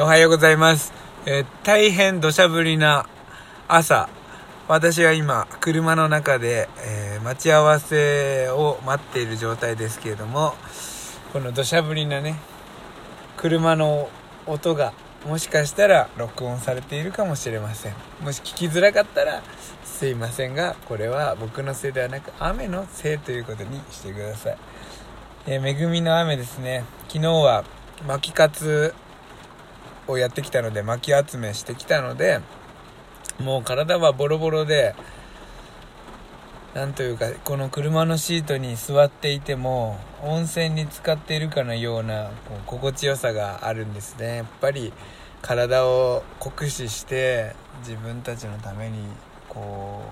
[0.00, 0.92] おはようございます。
[1.24, 3.06] えー大変土砂降りな
[3.68, 4.08] 朝、
[4.66, 10.54] 私は今、車の中で、えー待ち合わせを待っている状態ですけれども、
[11.32, 12.36] この土砂降りなね、
[13.36, 14.08] 車の
[14.46, 14.92] 音が、
[15.26, 17.94] もしかしたら録音されているかもしれません。
[18.20, 19.42] もし聞きづらかったら、
[19.84, 24.56] すいませんが、これは僕のせいではなく、雨のせいということにしてください。
[25.46, 26.84] えー恵みの雨ですね。
[27.08, 27.64] 昨日は
[28.08, 28.92] 巻き活
[30.06, 32.40] をやってきたので巻き集めしてきたので
[33.40, 34.94] もう体はボロボロで
[36.74, 44.38] なんというかこの車のシートに座っていても温泉に浸かっているかのようなこう心地よさがあるんですね。
[44.38, 44.92] やっぱり
[45.40, 49.04] 体を酷使して自分たちのために
[49.48, 50.02] こ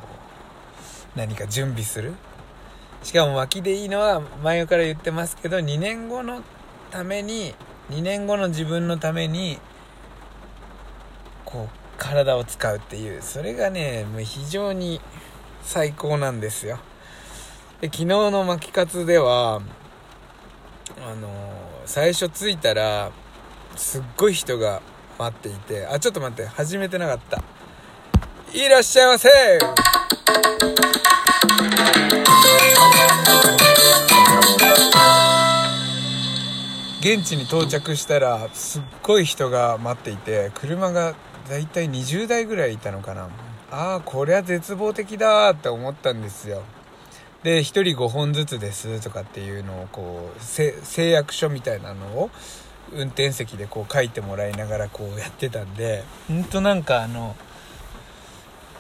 [1.16, 2.14] う何か準備する。
[3.02, 6.42] しかも巻きでいいのは前から言ってますけど2年後の
[6.92, 7.56] ために
[7.90, 9.58] 2年後の自分のために
[11.52, 13.20] こう体を使うっていう。
[13.22, 15.00] それがねもう非常に
[15.62, 16.78] 最高なんですよ。
[17.80, 19.60] で昨日の巻き活では
[21.06, 21.28] あの
[21.84, 23.12] 最初着いたら
[23.76, 24.80] すっごい人が
[25.18, 27.42] 待っていてあちょっと待って始めてなかった。
[28.54, 29.28] いらっしゃいませ！
[37.00, 41.14] 現地に到着したらすっごい人が待っていて車が
[41.48, 43.28] だいたい20台ぐらいいたのかな。
[43.70, 46.62] ああこりゃ絶望的だって思ったんですよ。
[47.42, 52.30] で1人5本ずつですとかっていうのをこう誓約書みたいなのを
[52.92, 57.34] 運転席でこう書いてもらいながらこうやってたんでほんとなんかあの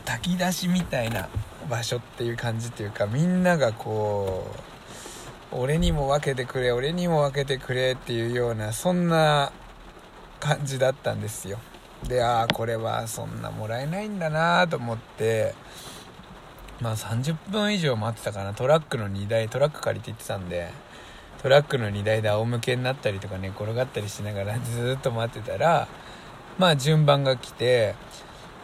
[0.04, 1.28] 炊き出しみたいな
[1.68, 4.46] 場所っていう感じっていうかみんながこ
[5.52, 9.52] う俺にも分けてくれ俺にも分けてくれっていうようなそんな
[10.38, 11.58] 感じだったんですよ。
[12.08, 15.54] でああこれはそんなもらえないんだなと思って
[16.80, 18.54] まあ30分以上待ってたかな。
[18.54, 20.70] トラックの荷台トラック借りて行ってたんで
[21.42, 25.88] トラックの荷台で仰向けになったりとか寝転がったりしながら ずっと待ってたら
[26.58, 27.94] まあ順番が来て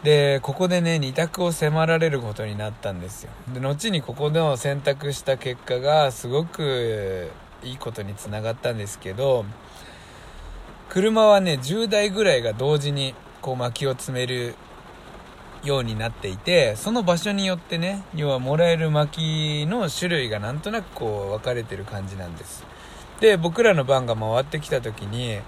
[0.03, 3.31] でここでね2択を迫られることになったんですよ。
[3.53, 7.31] で後にここでの選択した結果がすごく
[7.65, 9.44] いいことにつながったんですけど
[10.88, 14.54] 車はね10台ぐらいが同時にこう薪を詰める
[15.65, 22.65] ようになっていてその場所によってね要はもらえる薪の種類がなんとなくこう分かれてる感じなんです。
[23.21, 25.41] で僕らの番が回ってきた時に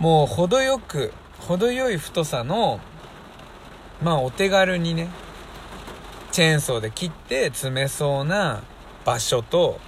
[0.00, 2.80] もう程よく程よい太さの
[4.02, 5.08] まあお手軽にね
[6.32, 8.62] チェーンソーで切って詰めそうな
[9.04, 9.78] 場所と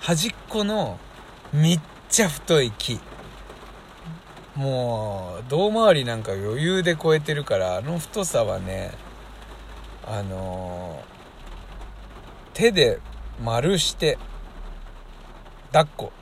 [0.00, 0.98] 端っこの
[1.52, 3.00] めっちゃ太い木。
[4.56, 8.92] もう胴回りなんか余裕で超えてるからあの太さはね
[10.06, 11.12] あのー
[12.54, 13.00] 手で
[13.42, 14.18] 丸して
[15.72, 16.12] 抱っこ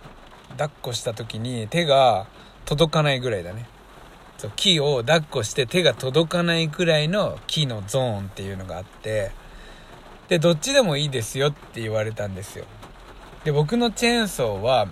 [0.50, 2.26] 抱っこした時に手が
[2.64, 3.66] 届かないぐらいだね。
[4.38, 9.32] そう木を抱っこして手が届かないくらいの木のゾーンっていうのがあって
[10.28, 12.64] でどっちでもいいですよって言われたんですよ。
[13.44, 14.86] で僕のチェーンソーは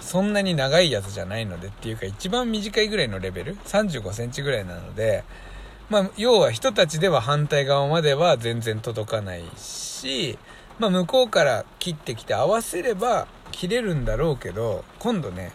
[0.00, 5.24] そんなに長いやつじゃないのでっていうか一番短いぐらいのレベル？3 5センチぐらいなので
[5.90, 10.38] まあ要は人たちでは反対側までは全然届かないし
[10.78, 15.52] まあ向こうから切ってきて合わせれば切れるんだろうけど今度ね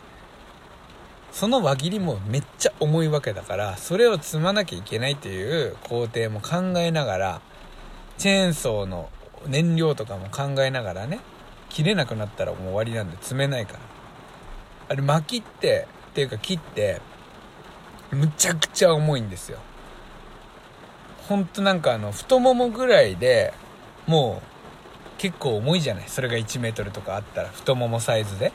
[1.32, 7.42] その輪切りもめっちゃ重いわけだからそれを積まなきゃいけないという工程も考えながら
[8.18, 9.10] チェーンソーの
[9.48, 11.20] 燃料とかも考えながらね
[11.70, 13.80] 切れなくなったらもう終わりなんで積めないから。
[14.90, 17.00] あれ巻きってっていうか切って
[18.12, 19.60] むちゃくちゃ重いんですよ。
[21.28, 23.54] ほんとなんかあの太ももぐらいで
[24.08, 26.06] もう結構重いじゃない？
[26.08, 28.52] それが1メートルとかあったら太ももサイズで。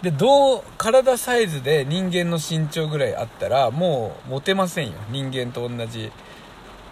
[0.00, 4.94] でどう体サイズで人間の身長ぐらいあったらもう持てませんよ。
[5.10, 6.10] 人間と同じ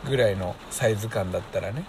[0.07, 1.85] ぐらいのサイズ感だったらね。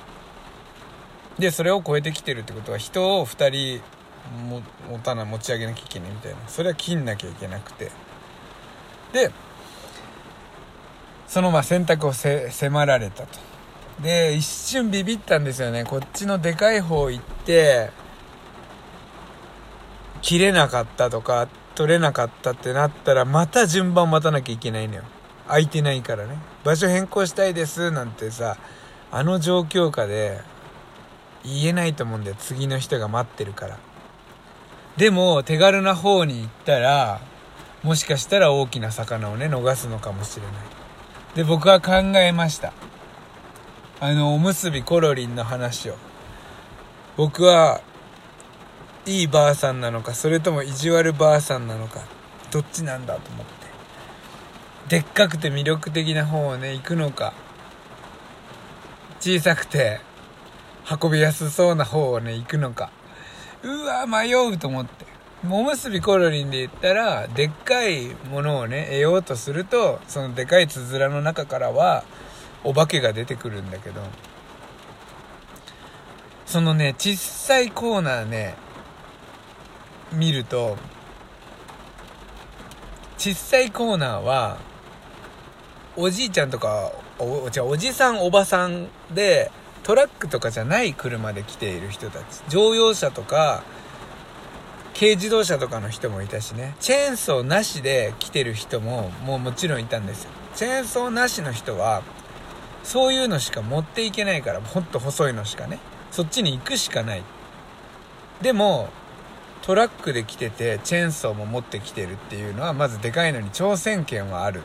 [1.37, 3.83] でそれを超えてきてるってことは人を2人
[4.31, 6.37] も持たな持ち上げなきゃいけないみたいな。
[6.47, 7.91] それは切んなきゃいけなくて。
[9.13, 9.31] で
[11.27, 13.39] そのまあ選択を迫られたと。
[14.01, 15.83] で一瞬ビビったんですよね。
[15.83, 17.91] こっちのでかい方行って
[20.21, 25.03] 切れなかったとか取れなかったってなったらまた順番待たなきゃいけないのよ。
[25.47, 26.37] 空いてないからね。
[26.63, 28.57] 場所変更したいですなんてさ
[29.11, 30.39] あの状況下で
[31.43, 32.35] 言えないと思うんだよ。
[32.39, 33.77] 次の人が待ってるから。
[35.01, 37.21] でも手軽な方に行ったら
[37.81, 40.53] もしかしたら大きな魚をね逃すのかもしれない。
[41.33, 42.71] で僕は考えました。
[43.99, 45.95] あのおむすびコロリンの話を。
[47.17, 47.81] 僕は
[49.07, 52.01] いいばあさんなのかそれとも意地悪ばあさんなのか
[52.51, 53.45] どっちなんだと思っ
[54.87, 54.97] て。
[54.97, 57.33] でっかくて魅力的な方をね行くのか
[59.19, 59.99] 小さくて
[61.01, 62.91] 運びやすそうな方をね行くのか。
[63.63, 65.05] うわ迷うと思って。
[65.49, 72.03] おむすびコロリンで言ったらでっかいものをね得ようとするとそのでかいつづらの中からは
[72.63, 74.01] お化けが出てくるんだけど。
[76.51, 78.55] そのね小さいコーナーね
[80.11, 80.77] 見ると
[83.17, 84.57] 小さいコーナーは
[85.95, 89.49] おじいちゃんとかおじゃおじさんおばさんで
[89.83, 93.63] トラックとかじゃない車で来ている人たち乗用車とか
[94.93, 96.75] 軽自動車とかの人もいたしね。
[96.79, 100.31] チェーンソーなしで来てる人ももうもちろんいたんですよ。
[100.53, 102.03] チェーンソーなしの人は
[102.83, 105.79] そういうのしか持っていけないからもっと細いのしかね。
[106.11, 107.23] そっちに行くしかない。
[108.41, 108.89] でも
[109.63, 114.61] トラックで来ててチェーンソーも持ってきてるっていうのはまずでかいのに挑戦権はある。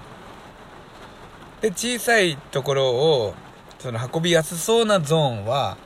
[1.60, 3.34] で小さいところを
[3.78, 5.76] その運びやすそうなゾーンは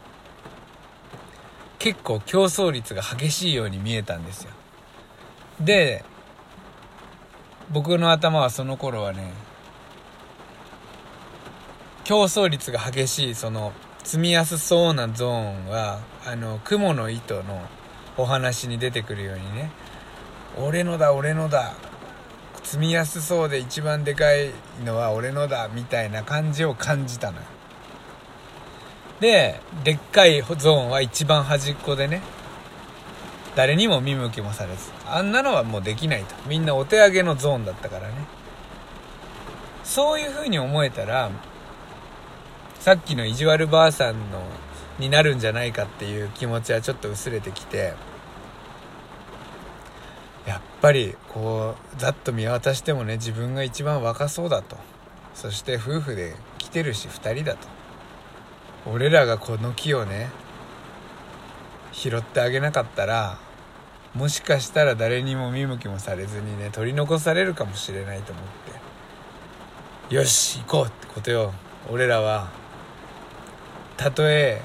[1.79, 4.51] 結構競争率が激しいように見えたんですよ。
[5.61, 6.05] で
[7.71, 9.33] 僕の頭はその頃はね
[12.05, 13.73] 競争率が激しいその
[14.03, 17.63] 積みやすそうなゾーンはあの雲の糸の
[18.17, 19.71] お話に出てくるようにね
[20.59, 21.75] 俺のだ俺のだ
[22.63, 24.51] 積みやすそうで一番でかい
[24.85, 27.43] のは俺のだみたいな感じを感じたのよ。
[29.21, 32.23] ででっかいゾーンは一番端っこでね
[33.55, 36.35] 誰にも見向きもされずあんなのはもうできないと。
[36.47, 38.15] みんなお手上げのゾーンだったからね。
[39.85, 41.31] そういう風に思えたら
[42.79, 44.43] さっきの意地悪ばあさんの
[44.99, 47.95] になるんじゃないかっていう気持ちはちょっと薄れてきて
[50.47, 54.77] やっぱりこうざっと見渡してもね自分が一番若そうだと。
[55.35, 57.80] そして夫婦で来てるし2人だと。
[58.87, 60.31] 俺らがこの木をね
[61.93, 63.39] 拾ってあげなかったら
[64.15, 68.45] もしかしたら誰にも見向きもされずにね取り残されるかもしれないと思っ
[70.09, 70.15] て。
[70.15, 71.53] よし行こうってことよ。
[71.89, 72.51] 俺らは
[73.97, 74.61] たとえ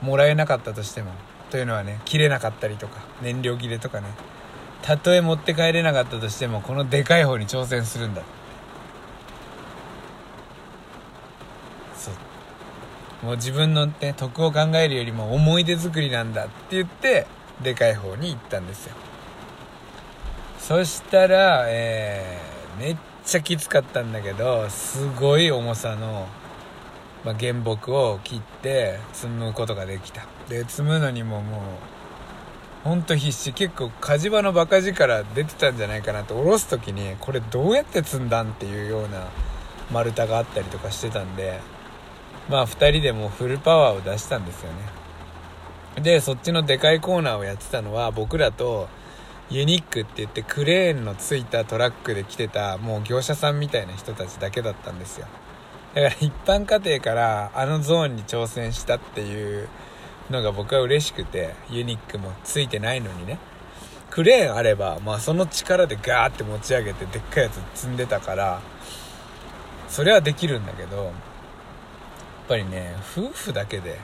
[0.00, 1.10] もらえなかったとしても
[1.50, 4.06] というのはね切れなかったりとか燃料切れとかね。
[4.82, 8.22] たとえ持って帰れなかったとしてもこのでかい方に挑戦するんだ。
[13.26, 17.26] もう自分のね得を考えるよりも思い出作りなんだって言って
[17.60, 18.94] でかい方に行ったんですよ。
[20.60, 26.28] そしたら、えー、めっちゃきつかったんだけどすごい重さの、
[27.24, 30.24] まあ、原木を切って積むことができた。
[30.48, 31.58] で積むのにもも
[32.84, 33.52] うほんと必死。
[33.52, 39.26] 結構火事場のバカ力出てたんじゃないかなと下ろす時にこれどうやって積んだんっていうような
[39.90, 41.58] 丸太があったりとかしてたんで
[42.48, 46.02] まあ2人でもフルパワーを出したんですよね。
[46.02, 48.88] でそっちのでかいコーナーをやってたのは僕らと
[49.48, 55.26] ユニックって言ってクレーンのついたトラックで来てたもう業者さんみたいな人たちだけだったんですよ。
[55.94, 59.68] だから一般家庭からあのゾーンに挑戦したっていう
[60.30, 63.38] のが僕は嬉しくてユニックもついてないのにね。
[64.10, 68.62] クレーンあれば、まあ、その力でガーって持ち上げてでっかいやつ積んでたから
[69.88, 71.12] それはできるんだけど
[72.48, 73.98] ぱりね夫婦だけで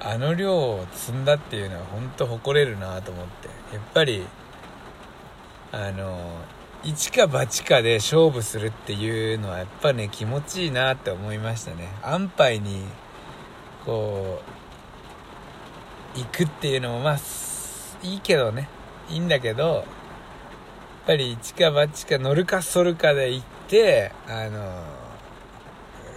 [0.00, 3.48] あの量を積んだっていうのは本当誇れるなと思って。
[3.74, 4.24] やっぱり
[5.72, 6.18] あの
[6.82, 11.88] 一か八かで勝負するっていうのはやっぱね気持ちいいなって思いましたね。
[12.02, 12.84] 安牌に
[13.84, 14.40] こ
[16.16, 17.18] う行くっていうのもまあ
[18.02, 18.68] いいけどね。
[19.10, 19.84] いいんだけどやっ
[21.06, 24.82] ぱり一か八か乗るか反るかで行ってあの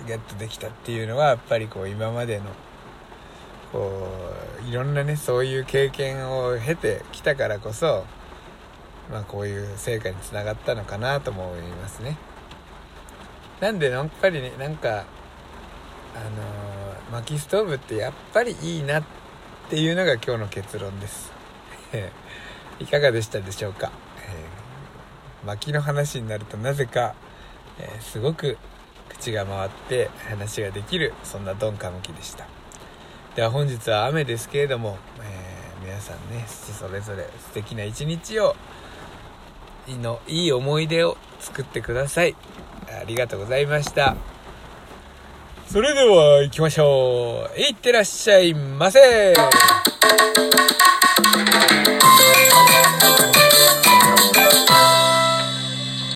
[0.08, 2.46] ゲットできたっていうのはやっぱりこう今までの
[3.72, 4.10] こ
[4.65, 8.05] ういろんなねそういう経験を経てきたからこそ
[9.10, 12.17] まあこういう成果につながったのかなとも思いますね。
[13.60, 19.03] なんでやっぱりねなんかあのー、薪ストーブってやっぱりいいなっ
[19.70, 21.31] ていうのが今日の結論です。
[22.79, 23.91] いかがでしたでしょうか、
[24.25, 27.15] えー、薪の話になるとなぜか、
[27.79, 28.58] えー、すごく
[29.30, 32.48] が回って話ができるそんな鈍化向きでした。
[33.36, 38.56] では本日は雨ですけれども、えー、皆さんねそれぞれ素敵な一日を
[39.88, 42.36] いのいい思い出を作ってください。
[42.88, 44.16] ありがとうございました。
[45.68, 47.60] それでは行きましょう。
[47.60, 49.34] いってらっしゃいませ。